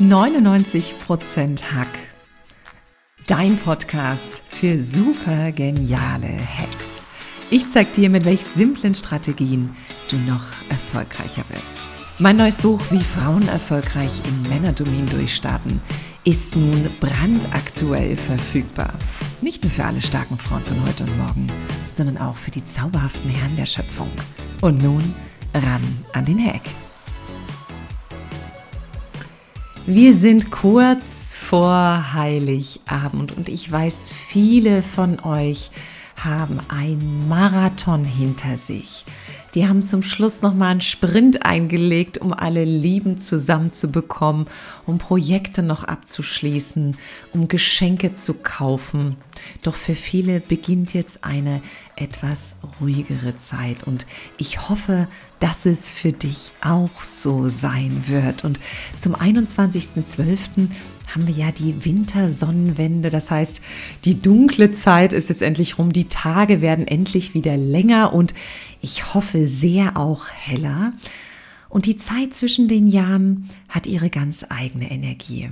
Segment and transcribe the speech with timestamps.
[0.00, 1.86] 99% Hack.
[3.28, 7.06] Dein Podcast für super geniale Hacks.
[7.48, 9.76] Ich zeig dir, mit welch simplen Strategien
[10.10, 11.88] du noch erfolgreicher wirst.
[12.18, 15.80] Mein neues Buch Wie Frauen erfolgreich im Männerdomin durchstarten
[16.24, 18.94] ist nun brandaktuell verfügbar.
[19.42, 21.46] Nicht nur für alle starken Frauen von heute und morgen,
[21.88, 24.10] sondern auch für die zauberhaften Herren der Schöpfung.
[24.60, 25.14] Und nun
[25.54, 25.82] ran
[26.14, 26.62] an den Hack.
[29.86, 35.70] Wir sind kurz vor Heiligabend und ich weiß, viele von euch
[36.16, 39.04] haben einen Marathon hinter sich.
[39.54, 44.46] Die haben zum Schluss nochmal einen Sprint eingelegt, um alle Lieben zusammenzubekommen,
[44.84, 46.96] um Projekte noch abzuschließen,
[47.32, 49.16] um Geschenke zu kaufen.
[49.62, 51.62] Doch für viele beginnt jetzt eine
[51.94, 54.06] etwas ruhigere Zeit und
[54.38, 55.06] ich hoffe,
[55.38, 58.44] dass es für dich auch so sein wird.
[58.44, 58.58] Und
[58.98, 60.68] zum 21.12
[61.12, 63.10] haben wir ja die Wintersonnenwende.
[63.10, 63.62] Das heißt,
[64.04, 65.92] die dunkle Zeit ist jetzt endlich rum.
[65.92, 68.34] Die Tage werden endlich wieder länger und
[68.80, 70.92] ich hoffe sehr auch heller.
[71.68, 75.50] Und die Zeit zwischen den Jahren hat ihre ganz eigene Energie.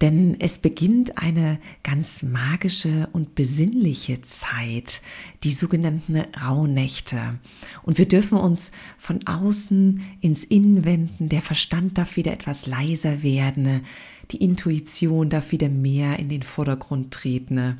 [0.00, 5.02] Denn es beginnt eine ganz magische und besinnliche Zeit,
[5.44, 7.38] die sogenannten Rauhnächte.
[7.82, 13.22] Und wir dürfen uns von außen ins Innen wenden, der Verstand darf wieder etwas leiser
[13.22, 13.82] werden,
[14.30, 17.78] die Intuition darf wieder mehr in den Vordergrund treten.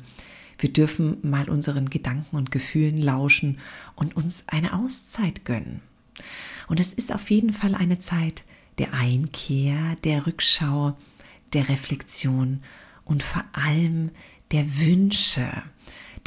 [0.57, 3.57] Wir dürfen mal unseren Gedanken und Gefühlen lauschen
[3.95, 5.81] und uns eine Auszeit gönnen.
[6.67, 8.45] Und es ist auf jeden Fall eine Zeit
[8.77, 10.95] der Einkehr, der Rückschau,
[11.53, 12.61] der Reflexion
[13.03, 14.11] und vor allem
[14.51, 15.47] der Wünsche.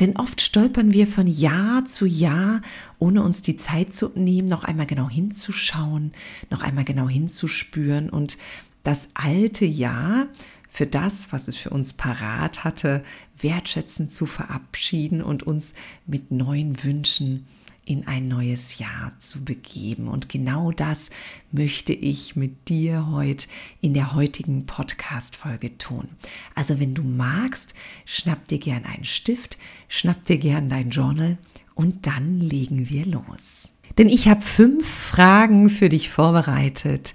[0.00, 2.62] Denn oft stolpern wir von Jahr zu Jahr,
[2.98, 6.12] ohne uns die Zeit zu nehmen, noch einmal genau hinzuschauen,
[6.50, 8.38] noch einmal genau hinzuspüren und
[8.88, 10.28] das alte Jahr
[10.70, 13.04] für das, was es für uns parat hatte,
[13.36, 15.74] wertschätzend zu verabschieden und uns
[16.06, 17.46] mit neuen Wünschen
[17.84, 20.08] in ein neues Jahr zu begeben.
[20.08, 21.10] Und genau das
[21.52, 23.46] möchte ich mit dir heute
[23.82, 26.08] in der heutigen Podcast-Folge tun.
[26.54, 27.74] Also wenn du magst,
[28.06, 31.36] schnapp dir gern einen Stift, schnapp dir gern dein Journal
[31.74, 33.70] und dann legen wir los.
[33.98, 37.12] Denn ich habe fünf Fragen für dich vorbereitet,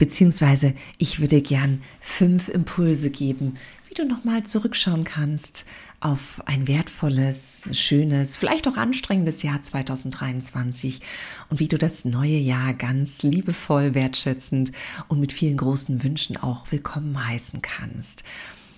[0.00, 3.54] beziehungsweise ich würde gern fünf Impulse geben,
[3.86, 5.66] wie du nochmal zurückschauen kannst
[6.00, 11.02] auf ein wertvolles, schönes, vielleicht auch anstrengendes Jahr 2023
[11.50, 14.72] und wie du das neue Jahr ganz liebevoll, wertschätzend
[15.08, 18.24] und mit vielen großen Wünschen auch willkommen heißen kannst.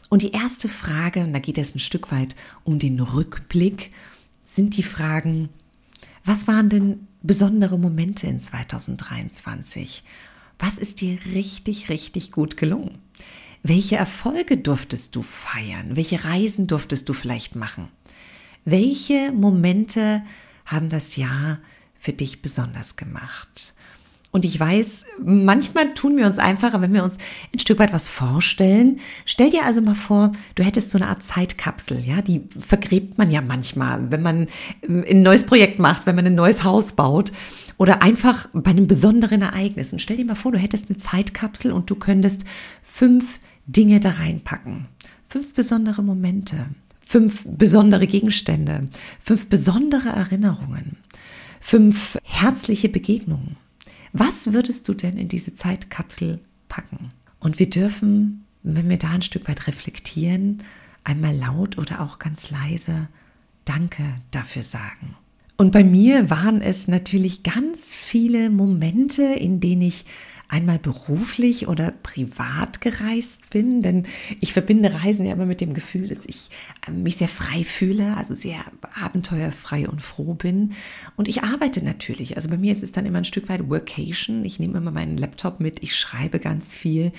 [0.08, 2.34] Und die erste Frage, und da geht es ein Stück weit
[2.64, 3.92] um den Rückblick,
[4.42, 5.50] sind die Fragen,
[6.24, 10.02] was waren denn besondere Momente in 2023?
[10.64, 12.98] Was ist dir richtig, richtig gut gelungen?
[13.64, 15.96] Welche Erfolge durftest du feiern?
[15.96, 17.88] Welche Reisen durftest du vielleicht machen?
[18.64, 20.22] Welche Momente
[20.64, 21.58] haben das Jahr
[21.98, 23.74] für dich besonders gemacht?
[24.30, 27.18] Und ich weiß, manchmal tun wir uns einfacher, wenn wir uns
[27.52, 29.00] ein Stück weit was vorstellen.
[29.26, 33.32] Stell dir also mal vor, du hättest so eine Art Zeitkapsel, ja, die vergräbt man
[33.32, 34.46] ja manchmal, wenn man
[34.88, 37.32] ein neues Projekt macht, wenn man ein neues Haus baut
[37.82, 39.92] oder einfach bei einem besonderen Ereignis.
[39.92, 42.44] Und stell dir mal vor, du hättest eine Zeitkapsel und du könntest
[42.80, 44.86] fünf Dinge da reinpacken.
[45.28, 46.68] Fünf besondere Momente,
[47.04, 48.86] fünf besondere Gegenstände,
[49.20, 50.98] fünf besondere Erinnerungen,
[51.60, 53.56] fünf herzliche Begegnungen.
[54.12, 56.38] Was würdest du denn in diese Zeitkapsel
[56.68, 57.08] packen?
[57.40, 60.62] Und wir dürfen, wenn wir da ein Stück weit reflektieren,
[61.02, 63.08] einmal laut oder auch ganz leise
[63.64, 65.16] Danke dafür sagen.
[65.62, 70.04] Und bei mir waren es natürlich ganz viele Momente, in denen ich
[70.52, 74.06] einmal beruflich oder privat gereist bin, denn
[74.38, 76.50] ich verbinde Reisen ja immer mit dem Gefühl, dass ich
[76.86, 78.58] äh, mich sehr frei fühle, also sehr
[79.02, 80.74] abenteuerfrei und froh bin.
[81.16, 82.36] Und ich arbeite natürlich.
[82.36, 84.44] Also bei mir ist es dann immer ein Stück weit Workation.
[84.44, 87.12] Ich nehme immer meinen Laptop mit, ich schreibe ganz viel.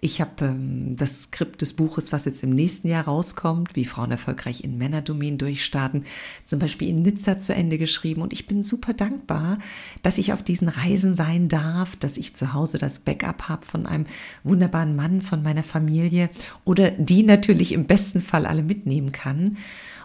[0.00, 4.12] Ich habe ähm, das Skript des Buches, was jetzt im nächsten Jahr rauskommt, wie Frauen
[4.12, 6.04] erfolgreich in Männerdomain durchstarten,
[6.44, 8.22] zum Beispiel in Nizza zu Ende geschrieben.
[8.22, 9.58] Und ich bin super dankbar,
[10.02, 13.86] dass ich auf diesen Reisen sein darf, dass ich zu Hause das Backup habe von
[13.86, 14.06] einem
[14.44, 16.30] wunderbaren Mann, von meiner Familie
[16.64, 19.56] oder die natürlich im besten Fall alle mitnehmen kann.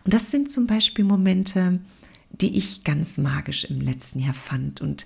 [0.03, 1.79] Und das sind zum Beispiel Momente,
[2.31, 5.05] die ich ganz magisch im letzten Jahr fand und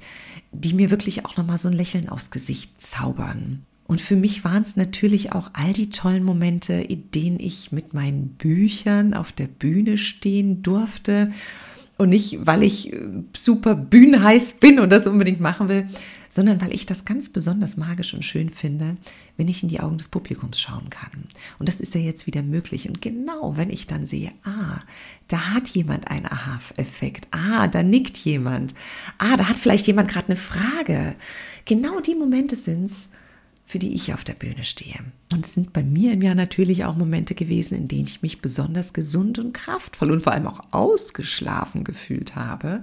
[0.52, 3.64] die mir wirklich auch nochmal so ein Lächeln aufs Gesicht zaubern.
[3.86, 7.94] Und für mich waren es natürlich auch all die tollen Momente, in denen ich mit
[7.94, 11.32] meinen Büchern auf der Bühne stehen durfte
[11.98, 15.88] Und nicht, weil ich äh, super bühnenheiß bin und das unbedingt machen will,
[16.30, 18.98] sondern weil ich das ganz besonders magisch und schön finde,
[19.38, 21.24] wenn ich in die Augen des Publikums schauen kann.
[21.58, 22.88] Und das ist ja jetzt wieder möglich.
[22.88, 24.82] Und genau, wenn ich dann sehe, ah,
[25.28, 28.76] da hat jemand einen Aha-Effekt, ah, da nickt jemand,
[29.18, 31.16] ah, da hat vielleicht jemand gerade eine Frage.
[31.66, 33.10] Genau die Momente sind es,
[33.68, 34.96] für die ich auf der Bühne stehe.
[35.32, 38.42] Und es sind bei mir im Jahr natürlich auch Momente gewesen, in denen ich mich
[38.42, 42.82] besonders gesund und kraftvoll und vor allem auch ausgeschlafen gefühlt habe.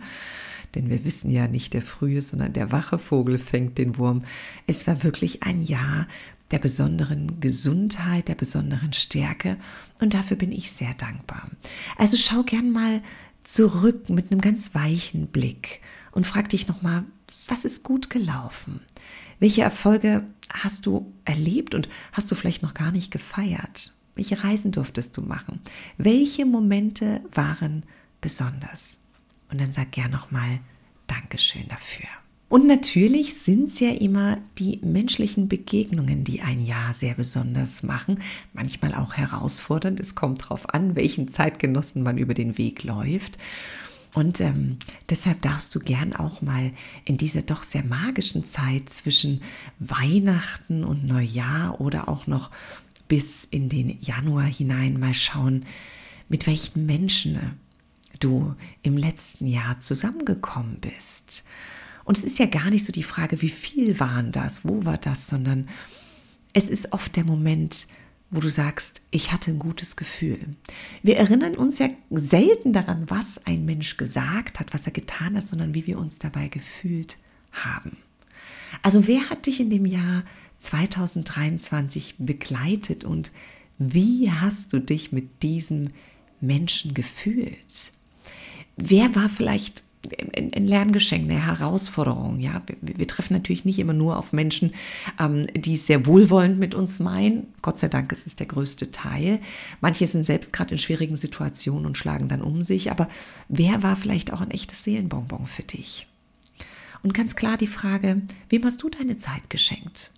[0.75, 4.25] Denn wir wissen ja nicht der frühe, sondern der wache Vogel fängt den Wurm.
[4.67, 6.07] Es war wirklich ein Jahr
[6.51, 9.57] der besonderen Gesundheit, der besonderen Stärke
[10.01, 11.49] und dafür bin ich sehr dankbar.
[11.97, 13.01] Also schau gern mal
[13.43, 15.81] zurück mit einem ganz weichen Blick
[16.13, 17.05] und frag dich nochmal,
[17.49, 18.81] was ist gut gelaufen?
[19.39, 23.93] Welche Erfolge hast du erlebt und hast du vielleicht noch gar nicht gefeiert?
[24.15, 25.61] Welche Reisen durftest du machen?
[25.99, 27.83] Welche Momente waren
[28.21, 29.01] besonders?
[29.51, 30.61] Und dann sag gern nochmal
[31.07, 32.09] Dankeschön dafür.
[32.49, 38.21] Und natürlich sind es ja immer die menschlichen Begegnungen, die ein Jahr sehr besonders machen,
[38.53, 39.99] manchmal auch herausfordernd.
[39.99, 43.39] Es kommt darauf an, welchen Zeitgenossen man über den Weg läuft.
[44.15, 44.79] Und ähm,
[45.11, 46.73] deshalb darfst du gern auch mal
[47.05, 49.43] in dieser doch sehr magischen Zeit zwischen
[49.81, 52.53] Weihnachten und Neujahr oder auch noch
[53.09, 55.67] bis in den Januar hinein mal schauen,
[56.29, 57.59] mit welchen Menschen
[58.21, 61.45] du im letzten Jahr zusammengekommen bist.
[62.05, 64.99] Und es ist ja gar nicht so die Frage, wie viel waren das, wo war
[64.99, 65.69] das, sondern
[66.53, 67.89] es ist oft der Moment,
[68.35, 70.41] wo du sagst, ich hatte ein gutes Gefühl.
[71.05, 75.47] Wir erinnern uns ja selten daran, was ein Mensch gesagt hat, was er getan hat,
[75.47, 77.17] sondern wie wir uns dabei gefühlt
[77.53, 77.97] haben.
[78.83, 80.25] Also wer hat dich in dem Jahr
[80.59, 83.31] 2023 begleitet und
[83.79, 85.89] wie hast du dich mit diesem
[86.41, 87.93] Menschen gefühlt?
[88.77, 89.84] Wer war vielleicht
[90.37, 92.41] ein Lerngeschenk, eine Herausforderung.
[92.41, 94.75] Ja, wir, wir, treffen natürlich nicht immer nur auf Menschen,
[95.19, 97.47] ähm, die es sehr wohlwollend mit uns meinen.
[97.63, 99.41] Gott sei Dank ist es der größte Teil.
[99.81, 102.91] Manche sind selbst gerade in schwierigen Situationen und schlagen dann um sich.
[102.91, 103.09] Aber
[103.49, 106.07] wer war vielleicht auch ein echtes Seelenbonbon für dich?
[107.03, 110.11] Und ganz klar die Frage, wem hast du deine Zeit geschenkt?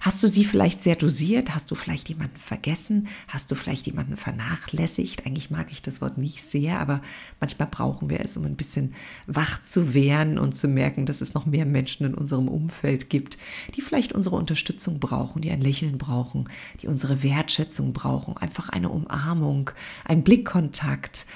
[0.00, 1.54] Hast du sie vielleicht sehr dosiert?
[1.54, 3.08] Hast du vielleicht jemanden vergessen?
[3.28, 5.26] Hast du vielleicht jemanden vernachlässigt?
[5.26, 7.02] Eigentlich mag ich das Wort nicht sehr, aber
[7.38, 8.94] manchmal brauchen wir es, um ein bisschen
[9.26, 13.36] wach zu werden und zu merken, dass es noch mehr Menschen in unserem Umfeld gibt,
[13.76, 16.48] die vielleicht unsere Unterstützung brauchen, die ein Lächeln brauchen,
[16.80, 19.70] die unsere Wertschätzung brauchen, einfach eine Umarmung,
[20.06, 21.26] ein Blickkontakt,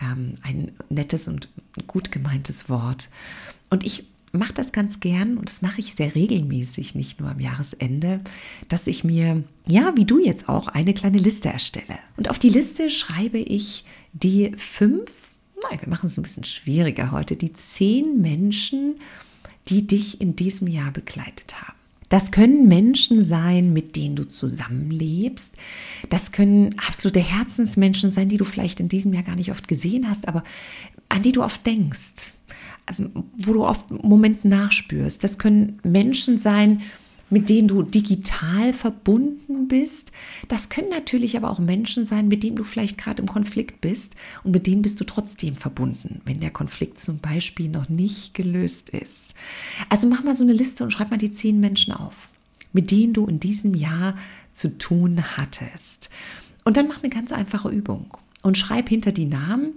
[0.00, 1.48] ähm, ein nettes und
[1.88, 3.10] gut gemeintes Wort.
[3.68, 7.40] Und ich mache das ganz gern und das mache ich sehr regelmäßig, nicht nur am
[7.40, 8.20] Jahresende,
[8.68, 11.98] dass ich mir, ja, wie du jetzt auch, eine kleine Liste erstelle.
[12.16, 15.34] Und auf die Liste schreibe ich die fünf,
[15.68, 18.96] nein, wir machen es ein bisschen schwieriger heute, die zehn Menschen,
[19.68, 21.76] die dich in diesem Jahr begleitet haben.
[22.08, 25.54] Das können Menschen sein, mit denen du zusammenlebst.
[26.10, 30.06] Das können absolute Herzensmenschen sein, die du vielleicht in diesem Jahr gar nicht oft gesehen
[30.08, 30.44] hast, aber
[31.08, 32.32] an die du oft denkst
[33.36, 35.22] wo du oft Momenten nachspürst.
[35.22, 36.82] Das können Menschen sein,
[37.32, 40.12] mit denen du digital verbunden bist.
[40.48, 44.16] Das können natürlich aber auch Menschen sein, mit denen du vielleicht gerade im Konflikt bist
[44.44, 48.90] und mit denen bist du trotzdem verbunden, wenn der Konflikt zum Beispiel noch nicht gelöst
[48.90, 49.34] ist.
[49.88, 52.28] Also mach mal so eine Liste und schreib mal die zehn Menschen auf,
[52.74, 54.14] mit denen du in diesem Jahr
[54.52, 56.10] zu tun hattest.
[56.64, 59.72] Und dann mach eine ganz einfache Übung und schreib hinter die Namen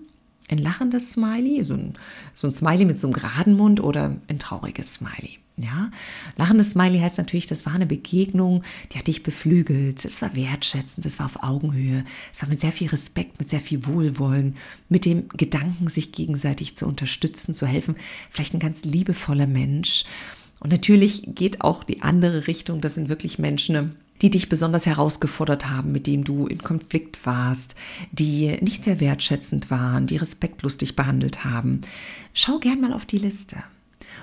[0.49, 1.93] ein lachendes Smiley, so ein,
[2.33, 5.39] so ein Smiley mit so einem geraden Mund oder ein trauriges Smiley.
[5.57, 5.89] Ja,
[6.35, 11.05] lachendes Smiley heißt natürlich, das war eine Begegnung, die hat dich beflügelt, es war wertschätzend,
[11.05, 14.57] es war auf Augenhöhe, es war mit sehr viel Respekt, mit sehr viel Wohlwollen,
[14.89, 17.95] mit dem Gedanken, sich gegenseitig zu unterstützen, zu helfen,
[18.31, 20.03] vielleicht ein ganz liebevoller Mensch.
[20.59, 25.69] Und natürlich geht auch die andere Richtung, das sind wirklich Menschen, die dich besonders herausgefordert
[25.69, 27.75] haben, mit dem du in Konflikt warst,
[28.11, 31.81] die nicht sehr wertschätzend waren, die respektlos dich behandelt haben.
[32.33, 33.57] Schau gern mal auf die Liste.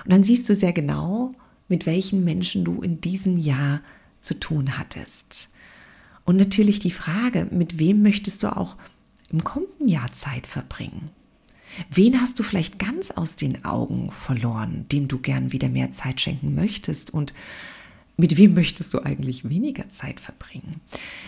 [0.03, 1.33] Und dann siehst du sehr genau,
[1.67, 3.81] mit welchen Menschen du in diesem Jahr
[4.19, 5.49] zu tun hattest.
[6.25, 8.77] Und natürlich die Frage, mit wem möchtest du auch
[9.31, 11.09] im kommenden Jahr Zeit verbringen?
[11.89, 16.21] Wen hast du vielleicht ganz aus den Augen verloren, dem du gern wieder mehr Zeit
[16.21, 17.11] schenken möchtest?
[17.13, 17.33] Und
[18.15, 20.81] mit wem möchtest du eigentlich weniger Zeit verbringen?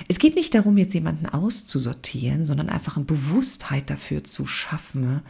[0.07, 5.21] Es geht nicht darum, jetzt jemanden auszusortieren, sondern einfach eine Bewusstheit dafür zu schaffen.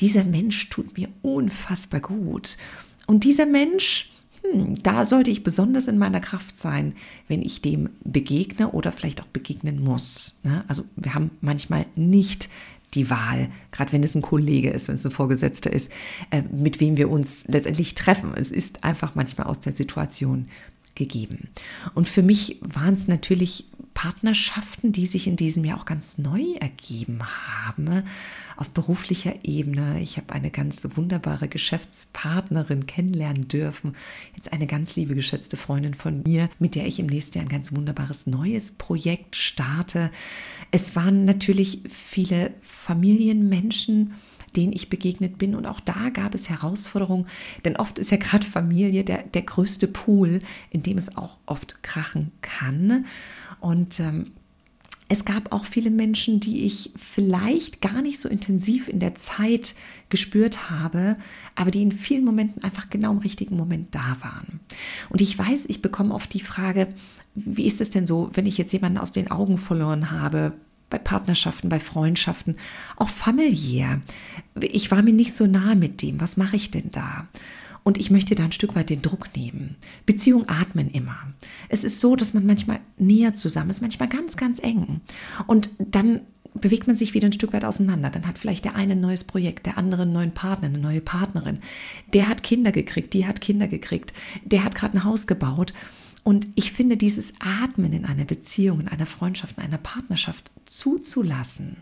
[0.00, 2.58] Dieser Mensch tut mir unfassbar gut.
[3.06, 4.10] Und dieser Mensch,
[4.42, 6.94] hm, da sollte ich besonders in meiner Kraft sein,
[7.28, 10.38] wenn ich dem begegne oder vielleicht auch begegnen muss.
[10.42, 10.64] Ne?
[10.68, 12.50] Also wir haben manchmal nicht
[12.94, 15.90] die Wahl, gerade wenn es ein Kollege ist, wenn es ein Vorgesetzter ist,
[16.30, 18.32] äh, mit wem wir uns letztendlich treffen.
[18.36, 20.48] Es ist einfach manchmal aus der Situation
[20.94, 21.48] gegeben.
[21.94, 26.42] Und für mich waren es natürlich Partnerschaften, die sich in diesem Jahr auch ganz neu
[26.58, 28.04] ergeben haben,
[28.56, 30.00] auf beruflicher Ebene.
[30.00, 33.94] Ich habe eine ganz wunderbare Geschäftspartnerin kennenlernen dürfen,
[34.36, 37.50] jetzt eine ganz liebe geschätzte Freundin von mir, mit der ich im nächsten Jahr ein
[37.50, 40.10] ganz wunderbares neues Projekt starte.
[40.70, 44.14] Es waren natürlich viele Familienmenschen,
[44.56, 45.54] denen ich begegnet bin.
[45.54, 47.26] Und auch da gab es Herausforderungen,
[47.64, 50.40] denn oft ist ja gerade Familie der, der größte Pool,
[50.70, 53.06] in dem es auch oft krachen kann.
[53.60, 54.32] Und ähm,
[55.12, 59.74] es gab auch viele Menschen, die ich vielleicht gar nicht so intensiv in der Zeit
[60.08, 61.16] gespürt habe,
[61.56, 64.60] aber die in vielen Momenten einfach genau im richtigen Moment da waren.
[65.08, 66.86] Und ich weiß, ich bekomme oft die Frage,
[67.34, 70.52] wie ist es denn so, wenn ich jetzt jemanden aus den Augen verloren habe?
[70.90, 72.56] Bei Partnerschaften, bei Freundschaften,
[72.96, 74.00] auch familiär.
[74.60, 76.20] Ich war mir nicht so nah mit dem.
[76.20, 77.26] Was mache ich denn da?
[77.82, 79.76] Und ich möchte da ein Stück weit den Druck nehmen.
[80.04, 81.16] Beziehung atmen immer.
[81.68, 85.00] Es ist so, dass man manchmal näher zusammen ist, manchmal ganz, ganz eng.
[85.46, 86.20] Und dann
[86.54, 88.10] bewegt man sich wieder ein Stück weit auseinander.
[88.10, 91.00] Dann hat vielleicht der eine ein neues Projekt, der andere einen neuen Partner, eine neue
[91.00, 91.60] Partnerin.
[92.12, 94.12] Der hat Kinder gekriegt, die hat Kinder gekriegt,
[94.44, 95.72] der hat gerade ein Haus gebaut.
[96.22, 101.76] Und ich finde, dieses Atmen in einer Beziehung, in einer Freundschaft, in einer Partnerschaft zuzulassen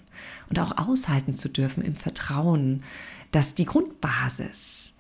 [0.49, 2.83] und auch aushalten zu dürfen im Vertrauen,
[3.31, 4.95] dass die Grundbasis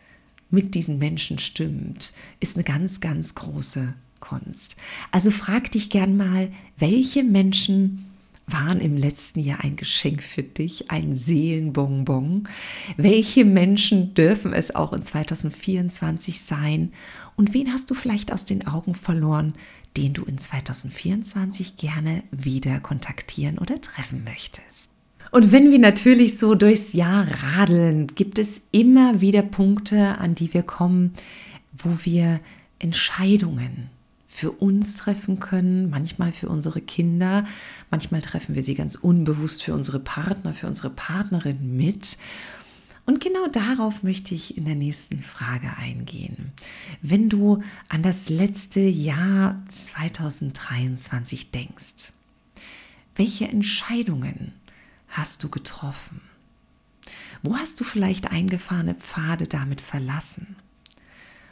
[0.50, 4.76] mit diesen Menschen stimmt, ist eine ganz, ganz große Kunst.
[5.10, 8.04] Also frag dich gern mal, welche Menschen
[8.50, 12.48] waren im letzten Jahr ein Geschenk für dich, ein Seelenbonbon?
[12.96, 16.92] Welche Menschen dürfen es auch in 2024 sein?
[17.36, 19.54] Und wen hast du vielleicht aus den Augen verloren,
[19.96, 24.90] den du in 2024 gerne wieder kontaktieren oder treffen möchtest?
[25.30, 30.54] Und wenn wir natürlich so durchs Jahr radeln, gibt es immer wieder Punkte, an die
[30.54, 31.12] wir kommen,
[31.76, 32.40] wo wir
[32.78, 33.90] Entscheidungen
[34.38, 37.44] für uns treffen können, manchmal für unsere Kinder,
[37.90, 42.18] manchmal treffen wir sie ganz unbewusst für unsere Partner, für unsere Partnerin mit.
[43.04, 46.52] Und genau darauf möchte ich in der nächsten Frage eingehen.
[47.02, 52.12] Wenn du an das letzte Jahr 2023 denkst,
[53.16, 54.52] welche Entscheidungen
[55.08, 56.20] hast du getroffen?
[57.42, 60.54] Wo hast du vielleicht eingefahrene Pfade damit verlassen?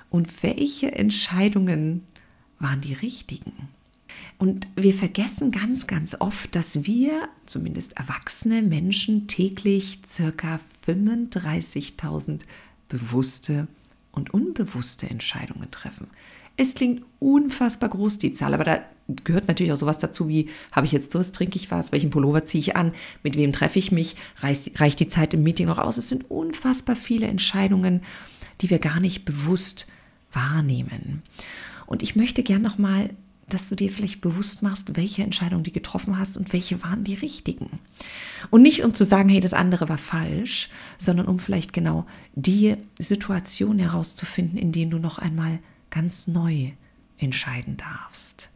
[0.08, 2.06] Und welche Entscheidungen
[2.58, 3.68] waren die richtigen.
[4.38, 12.40] Und wir vergessen ganz, ganz oft, dass wir, zumindest erwachsene Menschen, täglich circa 35.000
[12.88, 13.66] bewusste
[14.12, 16.08] und unbewusste Entscheidungen treffen.
[16.56, 18.80] Es klingt unfassbar groß, die Zahl, aber da
[19.24, 22.44] gehört natürlich auch sowas dazu wie, habe ich jetzt Durst, trinke ich was, welchen Pullover
[22.44, 25.78] ziehe ich an, mit wem treffe ich mich, reicht, reicht die Zeit im Meeting noch
[25.78, 25.96] aus.
[25.96, 28.02] Es sind unfassbar viele Entscheidungen,
[28.60, 29.86] die wir gar nicht bewusst
[30.32, 31.22] wahrnehmen.
[31.86, 33.10] Und ich möchte gern nochmal,
[33.48, 37.14] dass du dir vielleicht bewusst machst, welche Entscheidungen du getroffen hast und welche waren die
[37.14, 37.78] richtigen.
[38.50, 42.76] Und nicht um zu sagen, hey, das andere war falsch, sondern um vielleicht genau die
[42.98, 46.72] Situation herauszufinden, in denen du noch einmal ganz neu
[47.18, 48.50] entscheiden darfst.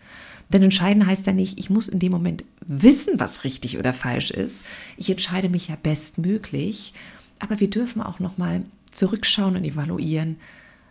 [0.52, 4.32] Denn entscheiden heißt ja nicht, ich muss in dem Moment wissen, was richtig oder falsch
[4.32, 4.64] ist.
[4.96, 6.92] Ich entscheide mich ja bestmöglich,
[7.38, 10.36] aber wir dürfen auch noch mal zurückschauen und evaluieren,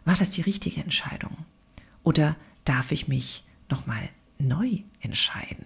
[0.06, 1.32] war das die richtige Entscheidung?
[2.04, 5.66] Oder darf ich mich nochmal neu entscheiden?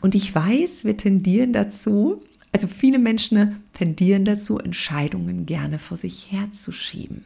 [0.00, 2.22] Und ich weiß, wir tendieren dazu,
[2.52, 7.24] also viele Menschen tendieren dazu, Entscheidungen gerne vor sich herzuschieben.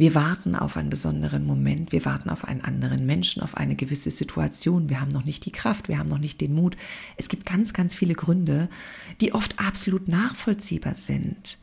[0.00, 4.10] Wir warten auf einen besonderen Moment, wir warten auf einen anderen Menschen, auf eine gewisse
[4.10, 4.88] Situation.
[4.88, 6.76] Wir haben noch nicht die Kraft, wir haben noch nicht den Mut.
[7.18, 8.70] Es gibt ganz, ganz viele Gründe,
[9.20, 11.58] die oft absolut nachvollziehbar sind.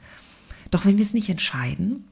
[0.70, 2.04] Doch wenn wir es nicht entscheiden,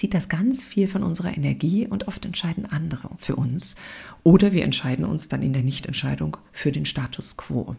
[0.00, 3.76] zieht das ganz viel von unserer Energie und oft entscheiden andere für uns.
[4.22, 7.76] Oder wir entscheiden uns dann in der Nichtentscheidung für den Status quo.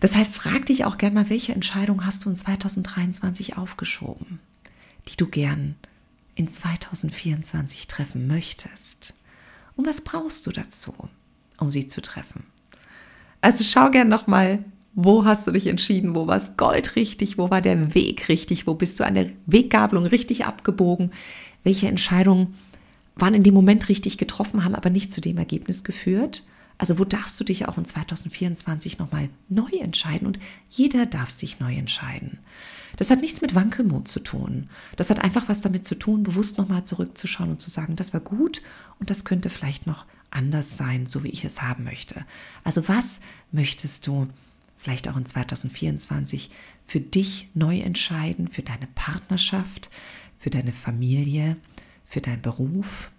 [0.00, 4.38] Deshalb frag dich auch gern mal, welche Entscheidung hast du in 2023 aufgeschoben,
[5.08, 5.74] die du gern
[6.36, 9.14] in 2024 treffen möchtest?
[9.74, 10.94] Und was brauchst du dazu,
[11.58, 12.44] um sie zu treffen?
[13.40, 16.14] Also schau gern nochmal wo hast du dich entschieden?
[16.14, 17.38] Wo war es Gold richtig?
[17.38, 18.66] Wo war der Weg richtig?
[18.66, 21.12] Wo bist du an der Weggabelung richtig abgebogen?
[21.62, 22.54] Welche Entscheidungen
[23.16, 26.44] waren in dem Moment richtig getroffen, haben aber nicht zu dem Ergebnis geführt?
[26.78, 30.26] Also wo darfst du dich auch in 2024 nochmal neu entscheiden?
[30.26, 30.38] Und
[30.70, 32.38] jeder darf sich neu entscheiden.
[32.96, 34.68] Das hat nichts mit Wankelmut zu tun.
[34.96, 38.20] Das hat einfach was damit zu tun, bewusst nochmal zurückzuschauen und zu sagen, das war
[38.20, 38.62] gut
[38.98, 42.24] und das könnte vielleicht noch anders sein, so wie ich es haben möchte.
[42.64, 43.20] Also was
[43.52, 44.26] möchtest du
[44.78, 46.50] vielleicht auch in 2024
[46.86, 49.90] für dich neu entscheiden, für deine Partnerschaft,
[50.38, 51.56] für deine Familie,
[52.06, 53.10] für deinen Beruf,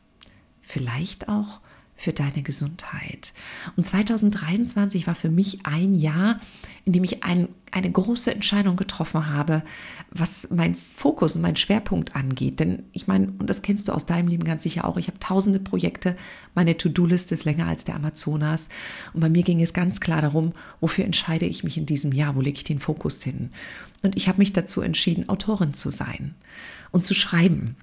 [0.61, 1.59] vielleicht auch
[1.99, 3.33] für deine Gesundheit.
[3.75, 6.39] Und 2023 war für mich ein Jahr,
[6.85, 9.63] in dem ich ein, eine große Entscheidung getroffen habe,
[10.09, 12.61] was mein Fokus und mein Schwerpunkt angeht.
[12.61, 15.19] Denn ich meine, und das kennst du aus deinem Leben ganz sicher auch, ich habe
[15.19, 16.15] tausende Projekte,
[16.55, 18.69] meine To-Do-Liste ist länger als der Amazonas.
[19.13, 22.33] Und bei mir ging es ganz klar darum, wofür entscheide ich mich in diesem Jahr,
[22.33, 23.49] wo lege ich den Fokus hin.
[24.03, 26.33] Und ich habe mich dazu entschieden, Autorin zu sein
[26.91, 27.75] und zu schreiben.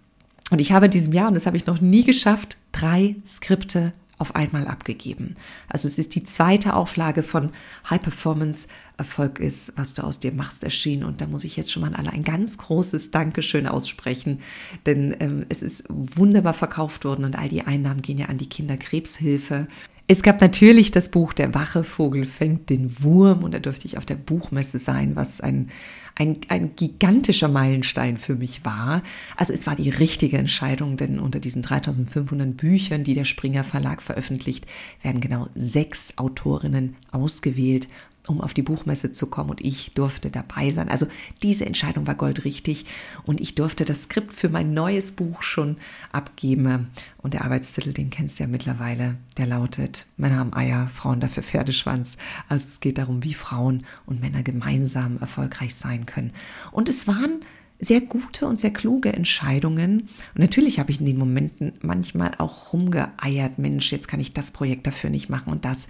[0.50, 3.92] Und ich habe in diesem Jahr, und das habe ich noch nie geschafft, drei Skripte
[4.18, 5.36] auf einmal abgegeben.
[5.68, 7.50] Also es ist die zweite Auflage von
[7.90, 8.68] High Performance
[8.98, 11.04] Erfolg ist, was du aus dir machst, erschienen.
[11.04, 14.40] Und da muss ich jetzt schon mal alle ein ganz großes Dankeschön aussprechen,
[14.86, 18.48] denn ähm, es ist wunderbar verkauft worden und all die Einnahmen gehen ja an die
[18.48, 19.68] Kinderkrebshilfe.
[20.08, 23.98] Es gab natürlich das Buch Der wache Vogel fängt den Wurm und da durfte ich
[23.98, 25.68] auf der Buchmesse sein, was ein,
[26.16, 29.02] ein, ein gigantischer Meilenstein für mich war.
[29.36, 34.02] Also es war die richtige Entscheidung, denn unter diesen 3500 Büchern, die der Springer Verlag
[34.02, 34.66] veröffentlicht,
[35.02, 37.86] werden genau sechs Autorinnen ausgewählt
[38.28, 40.88] um auf die Buchmesse zu kommen und ich durfte dabei sein.
[40.88, 41.06] Also
[41.42, 42.86] diese Entscheidung war goldrichtig
[43.24, 45.76] und ich durfte das Skript für mein neues Buch schon
[46.12, 46.90] abgeben.
[47.18, 51.42] Und der Arbeitstitel, den kennst du ja mittlerweile, der lautet Männer am Eier, Frauen dafür
[51.42, 52.16] Pferdeschwanz.
[52.48, 56.32] Also es geht darum, wie Frauen und Männer gemeinsam erfolgreich sein können.
[56.72, 57.40] Und es waren
[57.78, 60.08] sehr gute und sehr kluge Entscheidungen.
[60.34, 64.50] Und natürlich habe ich in den Momenten manchmal auch rumgeeiert, Mensch, jetzt kann ich das
[64.50, 65.86] Projekt dafür nicht machen und das.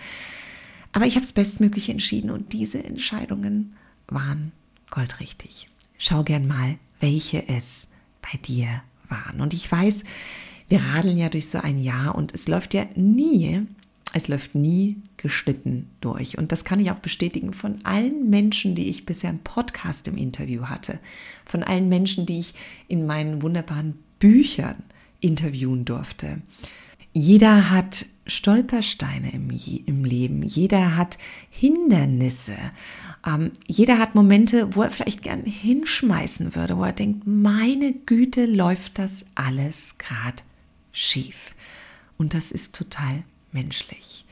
[0.97, 3.77] Aber ich habe es bestmöglich entschieden und diese Entscheidungen
[4.09, 4.53] waren
[4.89, 5.69] goldrichtig.
[5.99, 7.87] Schau gern mal, welche es
[8.23, 9.43] bei dir waren.
[9.43, 10.05] Und ich weiß,
[10.71, 13.67] wir radeln ja durch so ein Jahr und es läuft ja nie,
[14.15, 16.39] es läuft nie geschnitten durch.
[16.39, 20.17] Und das kann ich auch bestätigen von allen Menschen, die ich bisher im Podcast im
[20.17, 20.99] Interview hatte,
[21.45, 22.55] von allen Menschen, die ich
[22.89, 24.77] in meinen wunderbaren Büchern
[25.21, 26.41] interviewen durfte.
[27.19, 29.49] Jeder hat Stolpersteine im,
[29.87, 31.17] im Leben, jeder hat
[31.49, 32.59] Hindernisse,
[33.27, 38.45] ähm, jeder hat Momente, wo er vielleicht gern hinschmeißen würde, wo er denkt, meine Güte,
[38.45, 40.43] läuft das alles gerade
[40.93, 41.55] schief.
[42.19, 44.27] Und das ist total menschlich.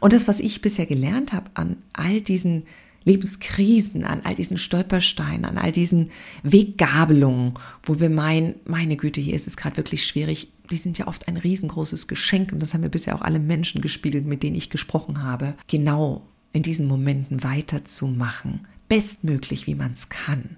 [0.00, 2.62] Und das, was ich bisher gelernt habe an all diesen
[3.04, 6.10] Lebenskrisen, an all diesen Stolpersteinen, an all diesen
[6.42, 7.52] Weggabelungen,
[7.82, 11.28] wo wir meinen, meine Güte, hier ist es gerade wirklich schwierig, die sind ja oft
[11.28, 14.70] ein riesengroßes Geschenk und das haben mir bisher auch alle Menschen gespiegelt, mit denen ich
[14.70, 20.56] gesprochen habe, genau in diesen Momenten weiterzumachen, bestmöglich, wie man es kann,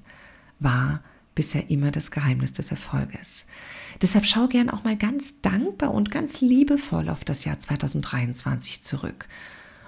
[0.61, 1.03] war
[1.35, 3.47] bisher immer das Geheimnis des Erfolges.
[4.03, 9.29] Deshalb schau gern auch mal ganz dankbar und ganz liebevoll auf das Jahr 2023 zurück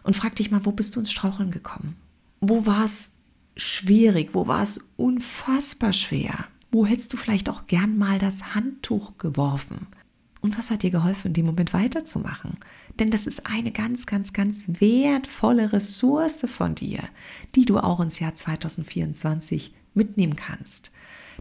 [0.03, 1.97] und frag dich mal, wo bist du ins Straucheln gekommen?
[2.41, 3.13] Wo war es
[3.57, 4.31] schwierig?
[4.33, 6.47] Wo war es unfassbar schwer?
[6.71, 9.87] Wo hättest du vielleicht auch gern mal das Handtuch geworfen?
[10.41, 12.57] Und was hat dir geholfen, in dem Moment weiterzumachen?
[12.99, 17.01] Denn das ist eine ganz, ganz, ganz wertvolle Ressource von dir,
[17.55, 20.93] die du auch ins Jahr 2024 mitnehmen kannst.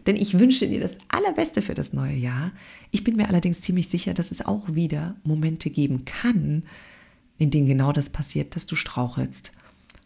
[0.06, 2.52] Denn ich wünsche dir das Allerbeste für das neue Jahr.
[2.90, 6.64] Ich bin mir allerdings ziemlich sicher, dass es auch wieder Momente geben kann,
[7.38, 9.52] in denen genau das passiert, dass du strauchelst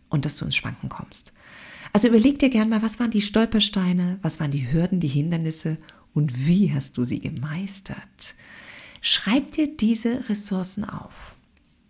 [0.08, 1.32] und dass du ins Schwanken kommst.
[1.92, 5.78] Also überleg dir gern mal, was waren die Stolpersteine, was waren die Hürden, die Hindernisse
[6.12, 8.34] und wie hast du sie gemeistert?
[9.06, 11.34] Schreib dir diese Ressourcen auf,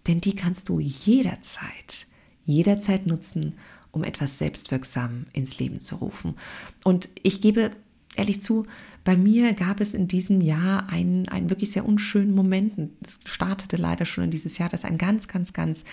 [0.08, 2.08] denn die kannst du jederzeit,
[2.44, 3.54] jederzeit nutzen,
[3.92, 6.34] um etwas selbstwirksam ins Leben zu rufen.
[6.82, 7.70] Und ich gebe
[8.16, 8.66] ehrlich zu,
[9.04, 12.90] bei mir gab es in diesem Jahr einen, einen wirklich sehr unschönen Moment.
[13.00, 15.84] Es startete leider schon in dieses Jahr, dass ein ganz, ganz, ganz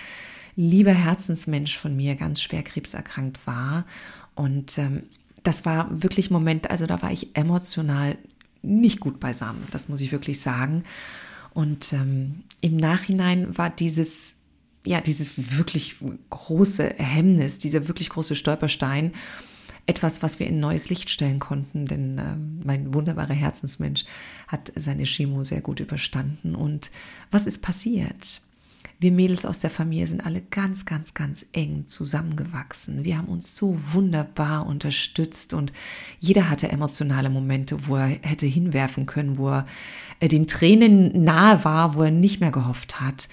[0.56, 3.86] lieber Herzensmensch von mir ganz schwer krebserkrankt war.
[4.34, 5.04] Und ähm,
[5.44, 8.18] das war wirklich ein Moment, also da war ich emotional
[8.62, 10.84] nicht gut beisammen, das muss ich wirklich sagen.
[11.54, 14.36] Und ähm, im Nachhinein war dieses,
[14.86, 15.98] ja, dieses wirklich
[16.30, 19.14] große Hemmnis, dieser wirklich große Stolperstein,
[19.88, 24.06] etwas, was wir in neues Licht stellen konnten, denn äh, mein wunderbarer Herzensmensch
[24.48, 26.56] hat seine Chemo sehr gut überstanden.
[26.56, 26.92] Und
[27.32, 28.42] was ist passiert?
[29.02, 33.04] Wir Mädels aus der Familie sind alle ganz, ganz, ganz eng zusammengewachsen.
[33.04, 35.74] Wir haben uns so wunderbar unterstützt und
[36.20, 39.66] jeder hatte emotionale Momente, wo er hätte hinwerfen können, wo er
[40.20, 43.28] äh, den Tränen nahe war, wo er nicht mehr gehofft hat.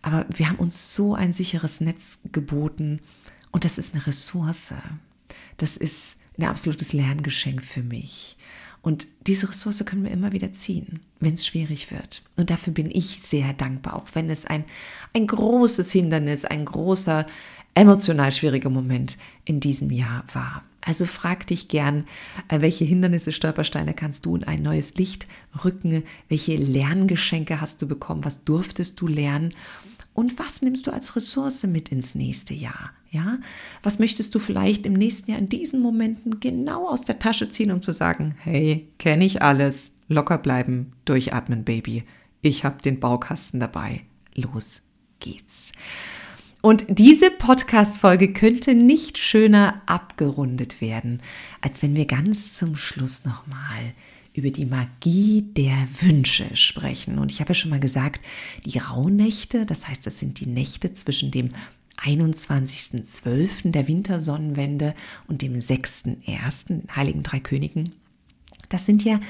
[0.00, 2.98] Aber wir haben uns so ein sicheres Netz geboten
[3.50, 4.72] und das ist eine Ressource.
[5.58, 8.38] Das ist ein absolutes Lerngeschenk für mich.
[8.82, 12.22] Und diese Ressource können wir immer wieder ziehen, wenn es schwierig wird.
[12.36, 14.64] Und dafür bin ich sehr dankbar, auch wenn es ein,
[15.14, 17.26] ein großes Hindernis, ein großer
[17.74, 20.64] emotional schwierige Moment in diesem Jahr war.
[20.84, 22.06] Also frag dich gern,
[22.48, 25.28] äh, welche Hindernisse, Stolpersteine kannst du in ein neues Licht
[25.64, 26.02] rücken?
[26.28, 28.24] Welche Lerngeschenke hast du bekommen?
[28.24, 29.54] Was durftest du lernen?
[30.12, 32.90] Und was nimmst du als Ressource mit ins nächste Jahr?
[33.12, 33.38] Ja,
[33.82, 37.70] was möchtest du vielleicht im nächsten Jahr in diesen Momenten genau aus der Tasche ziehen,
[37.70, 42.04] um zu sagen, hey, kenne ich alles, locker bleiben, durchatmen, Baby.
[42.40, 44.00] Ich habe den Baukasten dabei.
[44.34, 44.80] Los
[45.20, 45.72] geht's.
[46.62, 51.20] Und diese Podcast-Folge könnte nicht schöner abgerundet werden,
[51.60, 53.92] als wenn wir ganz zum Schluss nochmal
[54.32, 57.18] über die Magie der Wünsche sprechen.
[57.18, 58.24] Und ich habe ja schon mal gesagt,
[58.64, 61.50] die Rauhnächte, das heißt, das sind die Nächte zwischen dem
[62.04, 63.70] 21.12.
[63.70, 64.94] der Wintersonnenwende
[65.28, 66.94] und dem 6.1.
[66.94, 67.92] Heiligen Drei Königen.
[68.68, 69.20] Das sind ja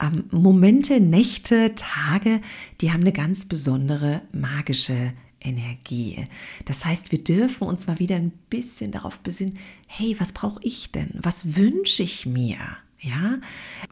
[0.00, 2.40] ähm, Momente, Nächte, Tage,
[2.80, 6.26] die haben eine ganz besondere magische Energie.
[6.64, 10.92] Das heißt, wir dürfen uns mal wieder ein bisschen darauf besinnen, hey, was brauche ich
[10.92, 11.10] denn?
[11.22, 12.58] Was wünsche ich mir?
[13.00, 13.38] Ja,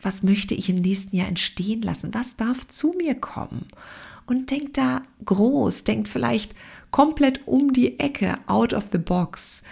[0.00, 2.14] was möchte ich im nächsten Jahr entstehen lassen?
[2.14, 3.66] Was darf zu mir kommen?
[4.26, 6.54] Und denkt da groß, denkt vielleicht
[6.90, 9.62] komplett um die Ecke, out of the box.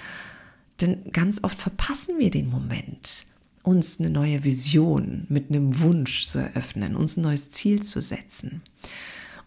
[0.81, 3.27] Denn ganz oft verpassen wir den Moment,
[3.63, 8.63] uns eine neue Vision mit einem Wunsch zu eröffnen, uns ein neues Ziel zu setzen.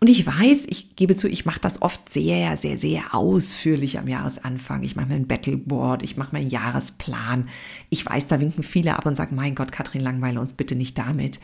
[0.04, 4.08] Und ich weiß, ich gebe zu, ich mache das oft sehr, sehr, sehr ausführlich am
[4.08, 4.82] Jahresanfang.
[4.82, 7.48] Ich mache mir ein Battleboard, ich mache mir einen Jahresplan.
[7.92, 10.98] Ich weiß, da winken viele ab und sagen, mein Gott, Katrin, langweile uns bitte nicht
[10.98, 11.40] damit.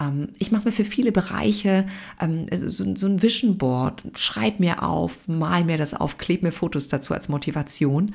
[0.00, 1.86] Ähm, ich mache mir für viele Bereiche
[2.18, 6.88] ähm, so, ein Vision Board, schreib mir auf, mal mir das auf, kleb mir Fotos
[6.88, 8.14] dazu als Motivation.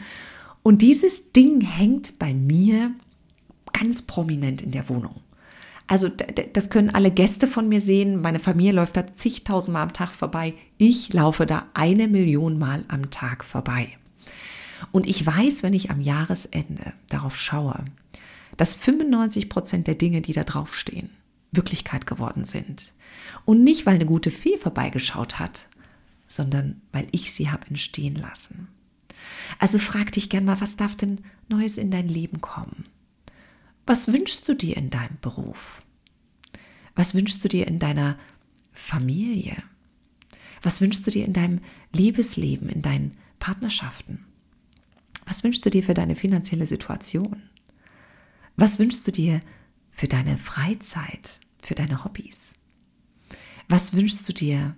[0.64, 2.90] Und dieses Ding hängt bei mir
[3.72, 5.22] ganz prominent in der Wohnung.
[5.88, 8.22] Also das können alle Gäste von mir sehen.
[8.22, 10.56] Meine Familie läuft da zigtausendmal am Tag vorbei.
[10.78, 13.98] Ich laufe da eine Million Mal am Tag vorbei.
[14.92, 17.86] Und ich weiß, wenn ich am Jahresende darauf schaue,
[18.58, 21.10] dass 95 Prozent der Dinge, die da draufstehen,
[21.52, 22.94] Wirklichkeit geworden sind.
[23.46, 25.68] Und nicht, weil eine gute Fee vorbeigeschaut hat,
[26.26, 28.68] sondern weil ich sie habe entstehen lassen.
[29.60, 32.85] Also frag dich gern mal, was darf denn Neues in dein Leben kommen?
[33.86, 35.86] Was wünschst du dir in deinem Beruf?
[36.96, 38.18] Was wünschst du dir in deiner
[38.72, 39.62] Familie?
[40.64, 41.62] Was wünschst du dir in deinem
[41.94, 44.26] Liebesleben, in deinen Partnerschaften?
[45.28, 47.44] Was wünschst du dir für deine finanzielle Situation?
[48.56, 49.42] Was wünschst du dir
[49.92, 52.56] für deine Freizeit, für deine Hobbys?
[53.68, 54.76] Was wünschst du dir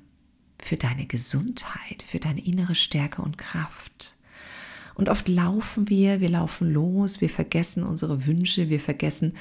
[0.60, 4.16] für deine Gesundheit, für deine innere Stärke und Kraft?
[4.98, 9.34] Und oft laufen wir, wir laufen los, wir vergessen unsere Wünsche, wir vergessen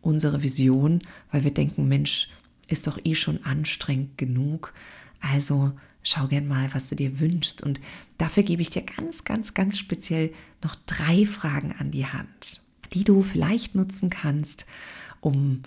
[0.00, 2.30] unsere Vision, weil wir denken, Mensch,
[2.66, 4.72] ist doch eh schon anstrengend genug.
[5.20, 5.72] Also
[6.02, 7.62] schau gern mal, was du dir wünschst.
[7.62, 7.78] Und
[8.16, 10.32] dafür gebe ich dir ganz, ganz, ganz speziell
[10.64, 12.62] noch drei Fragen an die Hand,
[12.94, 14.64] die du vielleicht nutzen kannst,
[15.20, 15.60] um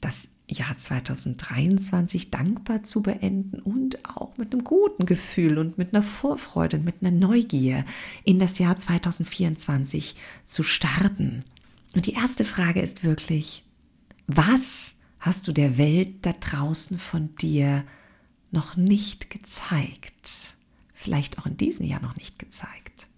[0.00, 6.02] das Jahr 2023 dankbar zu beenden und auch mit einem guten Gefühl und mit einer
[6.02, 7.84] Vorfreude und mit einer Neugier
[8.24, 11.44] in das Jahr 2024 zu starten.
[11.94, 13.64] Und die erste Frage ist wirklich,
[14.26, 17.84] was hast du der Welt da draußen von dir
[18.50, 20.56] noch nicht gezeigt?
[20.94, 23.08] Vielleicht auch in diesem Jahr noch nicht gezeigt.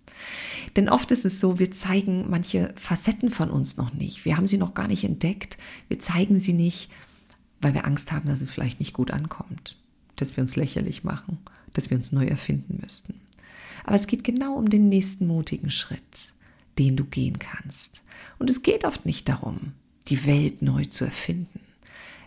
[0.77, 4.25] Denn oft ist es so, wir zeigen manche Facetten von uns noch nicht.
[4.25, 5.59] Wir haben sie noch gar nicht entdeckt.
[5.89, 6.91] Wir zeigen sie nicht,
[7.63, 9.79] weil wir Angst haben, dass es vielleicht nicht gut ankommt,
[10.17, 11.39] dass wir uns lächerlich machen,
[11.73, 13.21] dass wir uns neu erfinden müssten.
[13.85, 16.35] Aber es geht genau um den nächsten mutigen Schritt,
[16.79, 18.03] den du gehen kannst.
[18.39, 19.73] Und es geht oft nicht darum,
[20.09, 21.61] die Welt neu zu erfinden.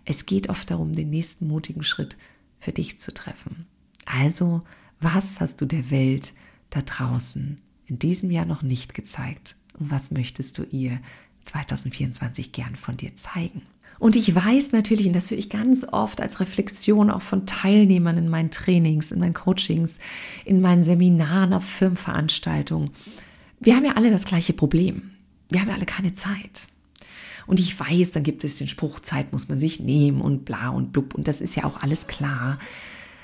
[0.06, 2.18] Es geht oft darum, den nächsten mutigen Schritt
[2.60, 3.66] für dich zu treffen.
[4.06, 4.64] Also,
[5.00, 6.34] was hast du der Welt
[6.70, 9.56] da draußen in diesem Jahr noch nicht gezeigt?
[9.74, 11.00] Und was möchtest du ihr
[11.44, 13.64] 2024 gern von dir zeigen?
[14.00, 18.18] Und ich weiß natürlich, und das höre ich ganz oft als Reflexion auch von Teilnehmern
[18.18, 20.00] in meinen Trainings, in meinen Coachings,
[20.44, 22.92] in meinen Seminaren, auf Firmenveranstaltungen.
[23.60, 25.12] Wir haben ja alle das gleiche Problem.
[25.50, 26.68] Wir haben ja alle keine Zeit.
[27.48, 30.70] Und ich weiß, dann gibt es den Spruch, Zeit muss man sich nehmen und bla
[30.70, 31.14] und blub.
[31.14, 32.60] Und das ist ja auch alles klar.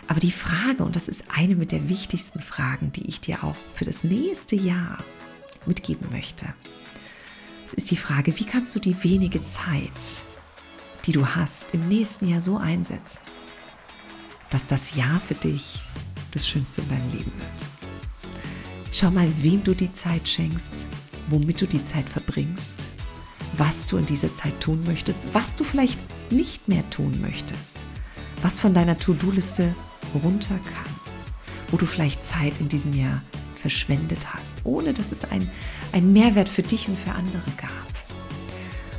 [0.07, 3.55] Aber die Frage, und das ist eine mit der wichtigsten Fragen, die ich dir auch
[3.73, 5.03] für das nächste Jahr
[5.65, 6.45] mitgeben möchte.
[7.65, 10.23] Es ist die Frage, wie kannst du die wenige Zeit,
[11.05, 13.21] die du hast, im nächsten Jahr so einsetzen,
[14.49, 15.81] dass das Jahr für dich
[16.31, 18.31] das Schönste in deinem Leben wird.
[18.91, 20.87] Schau mal, wem du die Zeit schenkst,
[21.29, 22.91] womit du die Zeit verbringst,
[23.57, 25.99] was du in dieser Zeit tun möchtest, was du vielleicht
[26.31, 27.85] nicht mehr tun möchtest,
[28.41, 29.73] was von deiner To-Do-Liste
[30.23, 30.95] runter kann,
[31.69, 33.21] wo du vielleicht Zeit in diesem Jahr
[33.55, 37.69] verschwendet hast, ohne dass es einen Mehrwert für dich und für andere gab.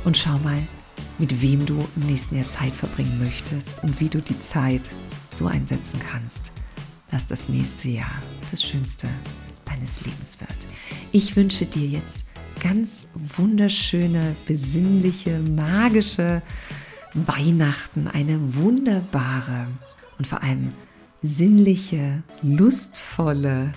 [0.05, 0.63] Und schau mal,
[1.19, 4.89] mit wem du im nächsten Jahr Zeit verbringen möchtest und wie du die Zeit
[5.33, 6.51] so einsetzen kannst,
[7.09, 8.21] dass das nächste Jahr
[8.51, 9.07] das Schönste
[9.65, 10.49] deines Lebens wird.
[11.11, 12.25] Ich wünsche dir jetzt
[12.61, 16.41] ganz wunderschöne, besinnliche, magische
[17.13, 19.67] Weihnachten, eine wunderbare
[20.17, 20.73] und vor allem
[21.21, 23.71] sinnliche, lustvolle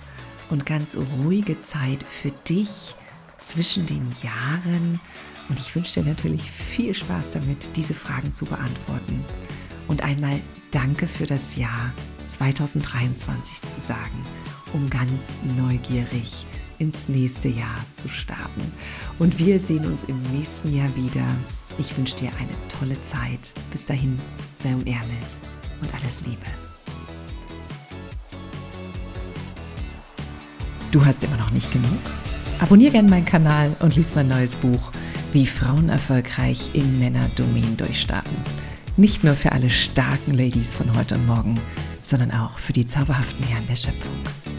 [0.49, 2.95] und ganz ruhige Zeit für dich
[3.37, 4.99] zwischen den Jahren.
[5.49, 9.23] Und ich wünsche dir natürlich viel Spaß damit, diese Fragen zu beantworten.
[9.87, 10.39] Und einmal
[10.71, 11.93] danke für das Jahr
[12.25, 14.25] 2023 zu sagen,
[14.73, 16.45] um ganz neugierig
[16.79, 18.71] ins nächste Jahr zu starten.
[19.19, 21.25] Und wir sehen uns im nächsten Jahr wieder.
[21.77, 23.53] Ich wünsche dir eine tolle Zeit.
[23.71, 24.19] Bis dahin,
[24.59, 25.37] sei umärmelt
[25.81, 26.45] und alles Liebe.
[30.91, 31.99] Du hast immer noch nicht genug?
[32.59, 34.91] Abonnier gerne meinen Kanal und lies mein neues Buch,
[35.33, 38.35] wie Frauen erfolgreich in Männerdomänen durchstarten.
[38.95, 41.59] Nicht nur für alle starken Ladies von heute und morgen,
[42.01, 44.56] sondern auch für die zauberhaften Herren der Schöpfung.